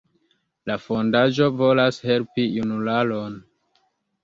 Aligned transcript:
La 0.69 0.77
fondaĵo 0.85 1.51
volas 1.59 2.01
helpi 2.07 2.49
junularon. 2.57 3.39